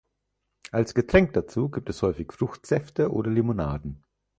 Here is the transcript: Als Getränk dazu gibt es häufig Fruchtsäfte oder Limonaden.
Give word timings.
Als 0.71 0.95
Getränk 0.95 1.33
dazu 1.33 1.69
gibt 1.69 1.87
es 1.91 2.01
häufig 2.01 2.31
Fruchtsäfte 2.33 3.11
oder 3.11 3.29
Limonaden. 3.29 4.03